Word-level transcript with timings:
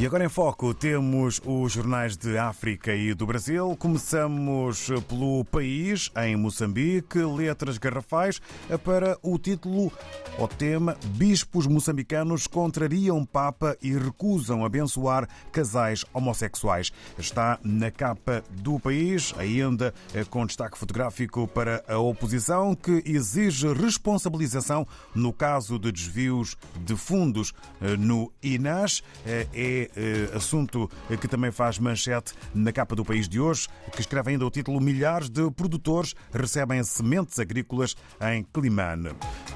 E 0.00 0.06
agora 0.06 0.24
em 0.24 0.28
foco 0.28 0.72
temos 0.72 1.40
os 1.44 1.72
jornais 1.72 2.16
de 2.16 2.38
África 2.38 2.94
e 2.94 3.12
do 3.14 3.26
Brasil. 3.26 3.76
Começamos 3.76 4.90
pelo 5.08 5.44
país, 5.46 6.08
em 6.16 6.36
Moçambique, 6.36 7.18
letras 7.18 7.78
garrafais 7.78 8.40
para 8.84 9.18
o 9.24 9.36
título 9.36 9.90
ou 10.38 10.46
tema 10.46 10.96
Bispos 11.16 11.66
moçambicanos 11.66 12.46
contrariam 12.46 13.24
Papa 13.24 13.76
e 13.82 13.92
recusam 13.92 14.64
abençoar 14.64 15.28
casais 15.50 16.04
homossexuais. 16.14 16.92
Está 17.18 17.58
na 17.62 17.90
capa 17.90 18.42
do 18.50 18.78
país, 18.78 19.34
ainda 19.36 19.92
com 20.30 20.46
destaque 20.46 20.78
fotográfico 20.78 21.46
para 21.48 21.84
a 21.88 21.98
oposição 21.98 22.74
que 22.74 23.02
exige 23.04 23.72
responsabilização 23.72 24.86
no 25.14 25.32
caso 25.32 25.78
de 25.78 25.90
desvios 25.90 26.56
de 26.84 26.96
fundos 26.96 27.52
no 27.98 28.32
INAS. 28.42 29.02
É 29.26 29.46
eh, 29.54 30.30
assunto 30.34 30.88
que 31.20 31.26
também 31.26 31.50
faz 31.50 31.78
manchete 31.78 32.32
na 32.54 32.72
capa 32.72 32.94
do 32.94 33.04
país 33.04 33.28
de 33.28 33.40
hoje, 33.40 33.68
que 33.92 34.00
escreve 34.00 34.30
ainda 34.30 34.46
o 34.46 34.50
título 34.50 34.80
Milhares 34.80 35.28
de 35.28 35.50
produtores 35.50 36.14
recebem 36.32 36.82
sementes 36.84 37.38
agrícolas 37.38 37.96
em 38.20 38.44
Climane. 38.44 39.10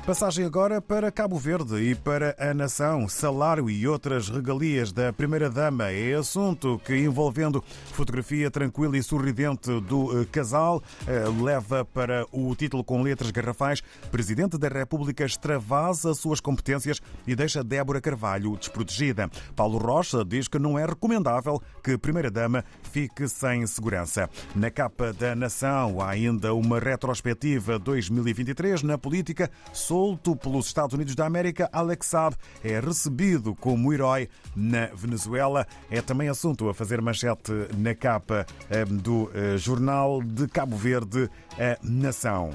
Passagem 0.05 0.45
agora 0.45 0.81
para 0.81 1.13
Cabo 1.13 1.39
Verde 1.39 1.77
e 1.77 1.95
para 1.95 2.35
a 2.37 2.53
nação. 2.53 3.09
Salário 3.09 3.71
e 3.71 3.87
outras 3.87 4.29
regalias 4.29 4.91
da 4.91 5.13
Primeira-Dama 5.13 5.93
é 5.93 6.15
assunto 6.15 6.81
que, 6.85 6.97
envolvendo 6.97 7.63
fotografia 7.93 8.51
tranquila 8.51 8.99
e 8.99 9.03
sorridente 9.03 9.81
do 9.83 10.21
eh, 10.21 10.25
casal, 10.25 10.83
eh, 11.07 11.23
leva 11.41 11.85
para 11.85 12.27
o 12.33 12.53
título 12.57 12.83
com 12.83 13.01
letras 13.01 13.31
garrafais 13.31 13.81
Presidente 14.11 14.59
da 14.59 14.67
República 14.67 15.25
extravasa 15.25 16.13
suas 16.15 16.41
competências 16.41 17.01
e 17.25 17.37
deixa 17.37 17.63
Débora 17.63 18.01
Carvalho 18.01 18.57
desprotegida. 18.57 19.31
Paulo 19.55 19.79
Rocha 19.79 20.25
diz 20.25 20.49
que 20.49 20.59
não 20.59 20.77
é 20.77 20.85
recomendável 20.85 21.63
que 21.81 21.97
Primeira-Dama 21.97 22.65
fique 22.91 23.29
sem 23.29 23.65
segurança. 23.69 24.29
Na 24.57 24.69
capa 24.69 25.13
da 25.13 25.37
Nação 25.37 26.01
há 26.01 26.11
ainda 26.11 26.53
uma 26.55 26.81
retrospectiva 26.81 27.79
2023 27.79 28.83
na 28.83 28.99
política. 28.99 29.49
Solto 29.93 30.35
pelos 30.35 30.69
Estados 30.69 30.95
Unidos 30.95 31.15
da 31.15 31.27
América, 31.27 31.69
Alex 31.71 32.07
Saab 32.07 32.35
é 32.65 32.81
recebido 32.81 33.55
como 33.55 33.93
herói 33.93 34.27
na 34.57 34.87
Venezuela. 34.87 35.67
É 35.91 36.01
também 36.01 36.31
assunto 36.31 36.67
a 36.71 36.73
fazer 36.73 37.03
manchete 37.03 37.53
na 37.77 37.95
capa 37.95 38.47
eh, 38.71 38.87
do 38.87 39.31
eh, 39.35 39.59
jornal 39.59 40.23
de 40.23 40.49
Cabo 40.49 40.79
Verde, 40.79 41.29
a 41.59 41.77
Nação. 41.83 42.55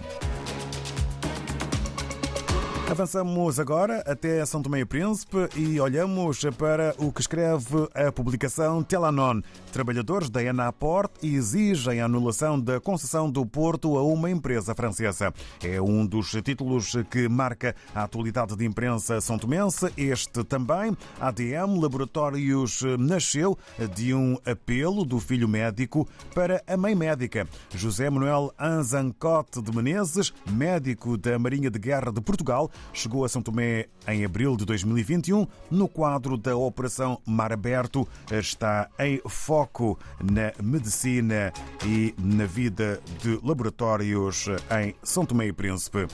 Avançamos 2.89 3.59
agora 3.59 4.01
até 4.07 4.45
São 4.45 4.61
Tomé 4.61 4.79
e 4.79 4.85
Príncipe 4.85 5.49
e 5.57 5.77
olhamos 5.77 6.39
para 6.57 6.95
o 6.97 7.11
que 7.11 7.19
escreve 7.19 7.89
a 7.93 8.09
publicação 8.13 8.81
Telanon. 8.81 9.41
Trabalhadores 9.73 10.29
da 10.29 10.41
Enaport 10.41 11.11
exigem 11.21 11.99
a 11.99 12.05
anulação 12.05 12.57
da 12.57 12.79
concessão 12.79 13.29
do 13.29 13.45
Porto 13.45 13.97
a 13.97 14.03
uma 14.03 14.31
empresa 14.31 14.73
francesa. 14.73 15.33
É 15.61 15.81
um 15.81 16.05
dos 16.05 16.31
títulos 16.41 16.95
que 17.11 17.27
marca 17.27 17.75
a 17.93 18.03
atualidade 18.03 18.55
de 18.55 18.65
imprensa 18.65 19.19
são 19.19 19.37
tomense. 19.37 19.91
Este 19.97 20.45
também. 20.45 20.95
ADM 21.19 21.81
Laboratórios 21.81 22.83
nasceu 22.97 23.57
de 23.93 24.13
um 24.13 24.37
apelo 24.45 25.03
do 25.03 25.19
filho 25.19 25.47
médico 25.47 26.07
para 26.33 26.63
a 26.65 26.77
mãe 26.77 26.95
médica. 26.95 27.45
José 27.75 28.09
Manuel 28.09 28.53
Anzancote 28.57 29.61
de 29.61 29.75
Menezes, 29.75 30.33
médico 30.49 31.17
da 31.17 31.37
Marinha 31.37 31.69
de 31.69 31.77
Guerra 31.77 32.13
de 32.13 32.21
Portugal, 32.21 32.71
chegou 32.93 33.25
a 33.25 33.29
São 33.29 33.41
Tomé 33.41 33.87
em 34.07 34.25
abril 34.25 34.55
de 34.55 34.65
2021 34.65 35.47
no 35.69 35.87
quadro 35.87 36.37
da 36.37 36.55
Operação 36.55 37.19
Mar 37.25 37.51
Aberto. 37.51 38.07
Está 38.31 38.89
em 38.99 39.21
foco 39.27 39.97
na 40.23 40.53
medicina 40.61 41.51
e 41.85 42.13
na 42.17 42.45
vida 42.45 43.01
de 43.21 43.39
laboratórios 43.43 44.47
em 44.81 44.95
São 45.03 45.25
Tomé 45.25 45.47
e 45.47 45.53
Príncipe. 45.53 46.07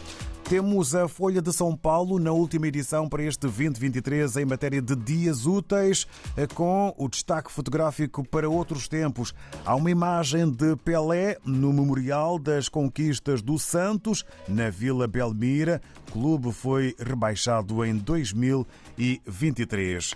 Temos 0.50 0.94
a 0.94 1.08
Folha 1.08 1.42
de 1.42 1.54
São 1.54 1.76
Paulo 1.76 2.20
na 2.20 2.32
última 2.32 2.68
edição 2.68 3.10
para 3.10 3.24
este 3.24 3.40
2023 3.40 4.38
em 4.38 4.46
matéria 4.46 4.80
de 4.82 4.96
dias 4.96 5.48
úteis, 5.48 6.06
com 6.54 6.94
o 6.98 7.08
destaque 7.08 7.52
fotográfico 7.52 8.24
para 8.28 8.48
outros 8.48 8.88
tempos. 8.88 9.34
Há 9.66 9.74
uma 9.74 9.90
imagem 9.90 10.52
de 10.52 10.76
Pelé 10.76 11.40
no 11.46 11.74
Memorial 11.74 12.38
das 12.38 12.70
Conquistas 12.70 13.42
do 13.42 13.58
Santos, 13.58 14.24
na 14.48 14.70
Vila 14.70 15.08
Belmira. 15.08 15.82
O 16.10 16.12
clube 16.12 16.52
foi 16.52 16.96
rebaixado 17.00 17.84
em 17.84 17.96
2023. 17.96 20.14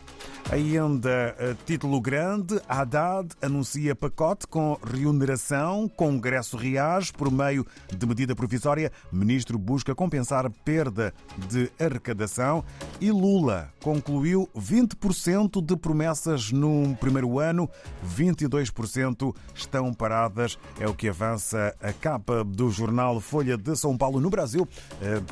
Ainda 0.51 1.57
título 1.65 1.99
grande, 1.99 2.61
Haddad 2.69 3.29
anuncia 3.41 3.95
pacote 3.95 4.45
com 4.45 4.77
remuneração, 4.83 5.89
Congresso 5.89 6.57
reage 6.57 7.11
por 7.11 7.31
meio 7.31 7.65
de 7.91 8.05
medida 8.05 8.35
provisória, 8.35 8.91
ministro 9.11 9.57
busca 9.57 9.95
compensar 9.95 10.16
compensar 10.17 10.49
perda 10.65 11.13
de 11.47 11.69
arrecadação 11.79 12.63
e 12.99 13.11
Lula 13.11 13.71
concluiu 13.83 14.49
20% 14.57 15.63
de 15.63 15.77
promessas 15.77 16.51
num 16.51 16.95
primeiro 16.95 17.39
ano, 17.39 17.69
22% 18.17 19.35
estão 19.53 19.93
paradas. 19.93 20.57
É 20.79 20.87
o 20.87 20.93
que 20.95 21.07
avança 21.07 21.75
a 21.81 21.93
capa 21.93 22.43
do 22.43 22.71
jornal 22.71 23.19
Folha 23.21 23.55
de 23.55 23.75
São 23.75 23.95
Paulo 23.95 24.19
no 24.19 24.29
Brasil 24.29 24.67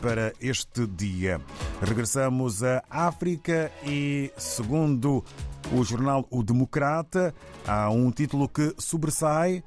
para 0.01 0.31
este 0.39 0.85
dia. 0.85 1.41
Regressamos 1.81 2.63
à 2.63 2.83
África 2.89 3.71
e, 3.83 4.31
segundo 4.37 5.23
o 5.73 5.83
jornal 5.83 6.27
O 6.29 6.43
Democrata, 6.43 7.33
há 7.67 7.89
um 7.89 8.11
título 8.11 8.47
que 8.47 8.75
sobressai 8.77 9.63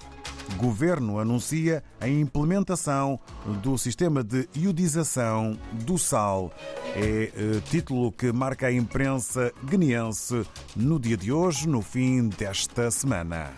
Governo 0.56 1.18
anuncia 1.18 1.82
a 2.00 2.08
implementação 2.08 3.18
do 3.62 3.76
sistema 3.78 4.24
de 4.24 4.48
iodização 4.54 5.58
do 5.72 5.98
sal. 5.98 6.52
É 6.94 7.30
título 7.70 8.10
que 8.10 8.32
marca 8.32 8.66
a 8.66 8.72
imprensa 8.72 9.52
guineense 9.64 10.46
no 10.74 10.98
dia 10.98 11.16
de 11.16 11.32
hoje, 11.32 11.68
no 11.68 11.82
fim 11.82 12.28
desta 12.28 12.90
semana. 12.90 13.52